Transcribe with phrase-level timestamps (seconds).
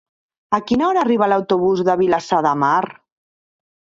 [0.57, 2.85] A quina hora arriba l'autobús de Vilassar de Mar?